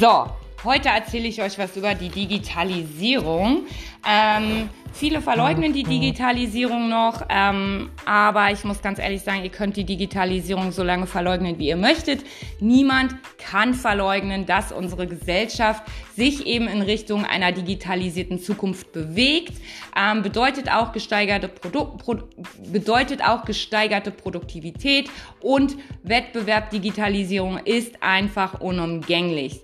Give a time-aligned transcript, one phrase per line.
[0.00, 0.26] So,
[0.62, 3.66] heute erzähle ich euch was über die Digitalisierung.
[4.08, 9.76] Ähm, viele verleugnen die Digitalisierung noch, ähm, aber ich muss ganz ehrlich sagen, ihr könnt
[9.76, 12.24] die Digitalisierung so lange verleugnen, wie ihr möchtet.
[12.60, 15.82] Niemand kann verleugnen, dass unsere Gesellschaft
[16.14, 19.54] sich eben in Richtung einer digitalisierten Zukunft bewegt.
[19.96, 22.18] Ähm, bedeutet auch gesteigerte Produ Pro
[22.70, 25.10] bedeutet auch gesteigerte Produktivität
[25.40, 26.70] und Wettbewerb.
[26.70, 29.60] Digitalisierung ist einfach unumgänglich.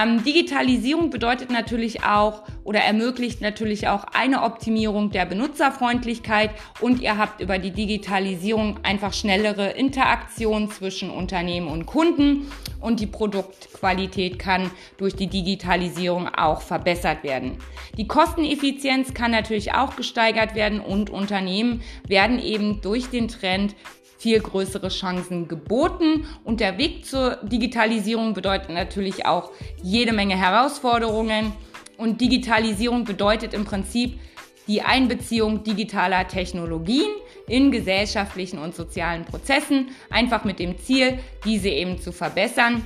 [0.00, 7.18] Ähm, Digitalisierung bedeutet natürlich auch oder ermöglicht natürlich auch eine Optimierung der Benutzerfreundlichkeit und ihr
[7.18, 14.70] habt über die Digitalisierung einfach schnellere Interaktion zwischen Unternehmen und Kunden und die Produktqualität kann
[14.96, 17.58] durch die Digitalisierung auch verbessert werden.
[17.98, 23.74] Die Kosteneffizienz kann natürlich auch gesteigert werden und Unternehmen werden eben durch den Trend
[24.22, 26.24] viel größere Chancen geboten.
[26.44, 29.50] Und der Weg zur Digitalisierung bedeutet natürlich auch
[29.82, 31.52] jede Menge Herausforderungen.
[31.98, 34.20] Und Digitalisierung bedeutet im Prinzip
[34.68, 37.10] die Einbeziehung digitaler Technologien
[37.48, 42.82] in gesellschaftlichen und sozialen Prozessen, einfach mit dem Ziel, diese eben zu verbessern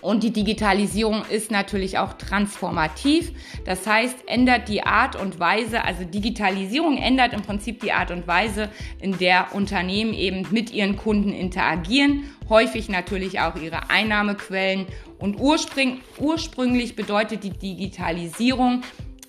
[0.00, 3.32] und die Digitalisierung ist natürlich auch transformativ.
[3.64, 8.26] Das heißt, ändert die Art und Weise, also Digitalisierung ändert im Prinzip die Art und
[8.26, 12.24] Weise, in der Unternehmen eben mit ihren Kunden interagieren.
[12.48, 14.86] Häufig natürlich auch ihre Einnahmequellen.
[15.18, 18.82] Und ursprünglich, bedeutet die Digitalisierung,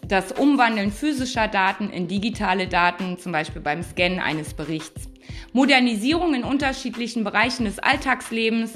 [0.09, 5.07] das Umwandeln physischer Daten in digitale Daten, zum Beispiel beim Scannen eines Berichts.
[5.53, 8.73] Modernisierung in unterschiedlichen Bereichen des Alltagslebens,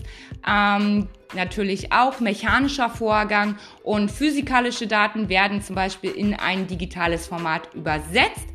[0.48, 7.74] ähm, natürlich auch mechanischer Vorgang und physikalische Daten werden zum Beispiel in ein digitales Format
[7.74, 8.53] übersetzt.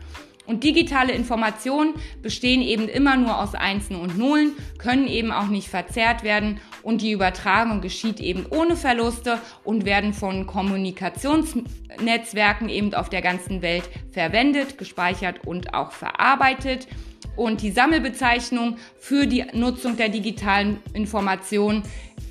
[0.49, 5.69] Und digitale Informationen bestehen eben immer nur aus Einsen und Nullen, können eben auch nicht
[5.69, 13.11] verzerrt werden und die Übertragung geschieht eben ohne Verluste und werden von Kommunikationsnetzwerken eben auf
[13.11, 16.89] der ganzen Welt verwendet, gespeichert und auch verarbeitet.
[17.37, 21.83] Und die Sammelbezeichnung für die Nutzung der digitalen Informationen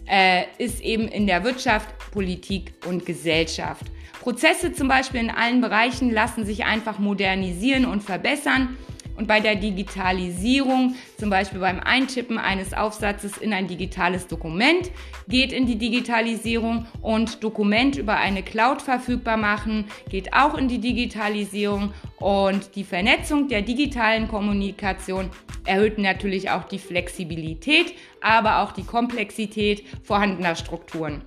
[0.08, 3.86] äh, ist eben in der Wirtschaft, Politik und Gesellschaft.
[4.22, 8.76] Prozesse zum Beispiel in allen Bereichen lassen sich einfach modernisieren und verbessern.
[9.16, 14.90] Und bei der Digitalisierung, zum Beispiel beim Eintippen eines Aufsatzes in ein digitales Dokument,
[15.28, 20.80] geht in die Digitalisierung und Dokument über eine Cloud verfügbar machen, geht auch in die
[20.80, 25.30] Digitalisierung und die Vernetzung der digitalen Kommunikation
[25.66, 31.22] erhöht natürlich auch die Flexibilität, aber auch die Komplexität vorhandener Strukturen.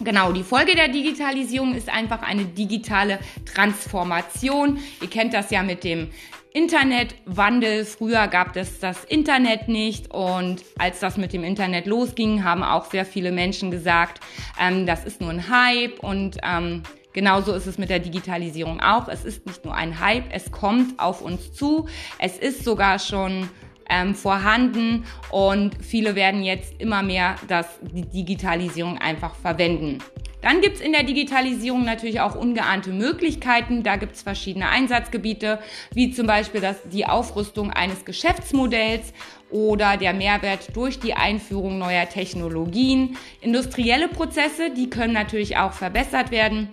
[0.00, 3.18] Genau, die Folge der Digitalisierung ist einfach eine digitale
[3.52, 4.78] Transformation.
[5.00, 6.10] Ihr kennt das ja mit dem
[6.52, 7.84] Internetwandel.
[7.84, 12.90] Früher gab es das Internet nicht und als das mit dem Internet losging, haben auch
[12.90, 14.20] sehr viele Menschen gesagt,
[14.60, 16.82] ähm, das ist nur ein Hype und ähm,
[17.14, 19.08] Genauso ist es mit der Digitalisierung auch.
[19.08, 21.88] Es ist nicht nur ein Hype, es kommt auf uns zu.
[22.20, 23.48] Es ist sogar schon
[23.88, 29.98] ähm, vorhanden und viele werden jetzt immer mehr das, die Digitalisierung einfach verwenden.
[30.40, 33.82] Dann gibt's in der Digitalisierung natürlich auch ungeahnte Möglichkeiten.
[33.82, 35.58] Da gibt's verschiedene Einsatzgebiete,
[35.92, 39.12] wie zum Beispiel das, die Aufrüstung eines Geschäftsmodells
[39.50, 43.16] oder der Mehrwert durch die Einführung neuer Technologien.
[43.40, 46.68] Industrielle Prozesse, die können natürlich auch verbessert werden.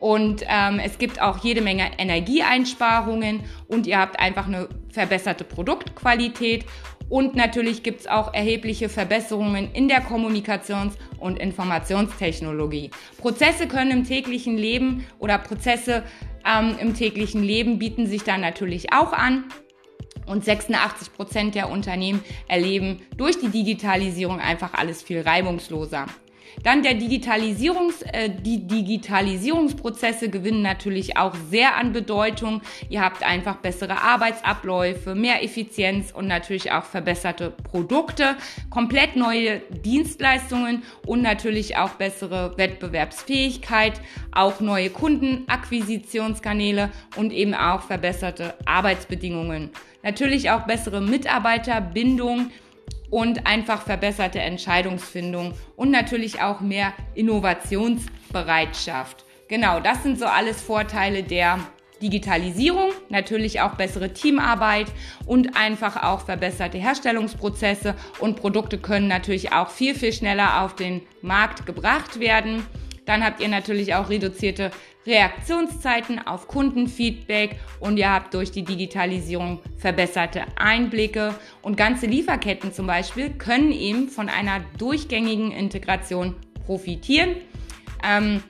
[0.00, 6.64] Und ähm, es gibt auch jede Menge Energieeinsparungen und ihr habt einfach eine verbesserte Produktqualität.
[7.08, 12.90] Und natürlich gibt es auch erhebliche Verbesserungen in der Kommunikations- und Informationstechnologie.
[13.16, 16.02] Prozesse können im täglichen Leben oder Prozesse
[16.46, 19.44] ähm, im täglichen Leben bieten sich dann natürlich auch an.
[20.26, 26.06] Und 86 Prozent der Unternehmen erleben durch die Digitalisierung einfach alles viel reibungsloser.
[26.62, 32.62] Dann der Digitalisierungs, äh, die Digitalisierungsprozesse gewinnen natürlich auch sehr an Bedeutung.
[32.88, 38.36] Ihr habt einfach bessere Arbeitsabläufe, mehr Effizienz und natürlich auch verbesserte Produkte,
[38.70, 44.00] komplett neue Dienstleistungen und natürlich auch bessere Wettbewerbsfähigkeit,
[44.32, 49.70] auch neue Kundenakquisitionskanäle und eben auch verbesserte Arbeitsbedingungen.
[50.02, 52.50] Natürlich auch bessere Mitarbeiterbindung
[53.10, 59.24] und einfach verbesserte Entscheidungsfindung und natürlich auch mehr Innovationsbereitschaft.
[59.48, 61.58] Genau, das sind so alles Vorteile der
[62.02, 64.86] Digitalisierung, natürlich auch bessere Teamarbeit
[65.26, 71.02] und einfach auch verbesserte Herstellungsprozesse und Produkte können natürlich auch viel, viel schneller auf den
[71.22, 72.64] Markt gebracht werden.
[73.08, 74.70] Dann habt ihr natürlich auch reduzierte
[75.06, 82.86] Reaktionszeiten auf Kundenfeedback und ihr habt durch die Digitalisierung verbesserte Einblicke und ganze Lieferketten zum
[82.86, 87.36] Beispiel können eben von einer durchgängigen Integration profitieren.
[88.06, 88.42] Ähm,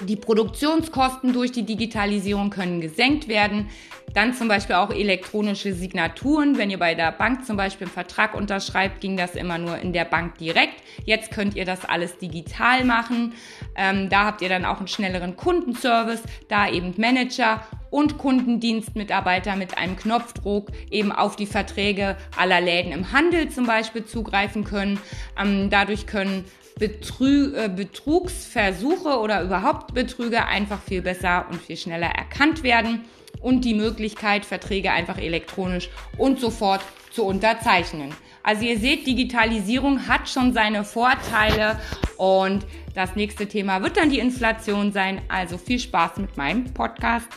[0.00, 3.68] die Produktionskosten durch die Digitalisierung können gesenkt werden.
[4.14, 6.56] Dann zum Beispiel auch elektronische Signaturen.
[6.56, 9.92] Wenn ihr bei der Bank zum Beispiel einen Vertrag unterschreibt, ging das immer nur in
[9.92, 10.82] der Bank direkt.
[11.04, 13.34] Jetzt könnt ihr das alles digital machen.
[13.74, 19.76] Ähm, da habt ihr dann auch einen schnelleren Kundenservice, da eben Manager und Kundendienstmitarbeiter mit
[19.76, 24.98] einem Knopfdruck eben auf die Verträge aller Läden im Handel zum Beispiel zugreifen können.
[25.40, 26.44] Ähm, dadurch können
[26.78, 33.06] Betrü äh, Betrugsversuche oder überhaupt Betrüger einfach viel besser und viel schneller erkannt werden
[33.40, 35.88] und die Möglichkeit, Verträge einfach elektronisch
[36.18, 38.14] und sofort zu unterzeichnen.
[38.42, 41.80] Also ihr seht, Digitalisierung hat schon seine Vorteile
[42.18, 45.22] und das nächste Thema wird dann die Inflation sein.
[45.28, 47.28] Also viel Spaß mit meinem Podcast.